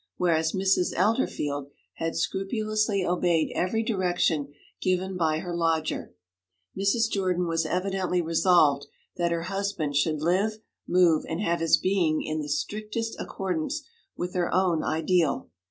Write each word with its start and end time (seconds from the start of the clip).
Whereas 0.17 0.53
Mrs. 0.53 0.95
Elderfield 0.95 1.69
had 1.97 2.15
scrupulously 2.15 3.05
obeyed 3.05 3.51
every 3.53 3.83
direction 3.83 4.51
given 4.81 5.15
by 5.15 5.37
her 5.41 5.55
lodger, 5.55 6.15
Mrs. 6.75 7.07
Jordan 7.07 7.45
was 7.47 7.67
evidently 7.67 8.19
resolved 8.19 8.87
that 9.17 9.31
her 9.31 9.43
husband 9.43 9.95
should 9.95 10.19
live, 10.23 10.57
move, 10.87 11.23
and 11.29 11.39
have 11.41 11.59
his 11.59 11.77
being 11.77 12.23
in 12.23 12.41
the 12.41 12.49
strictest 12.49 13.15
accordance 13.19 13.83
with 14.17 14.33
her 14.33 14.51
own 14.51 14.83
ideal. 14.83 15.51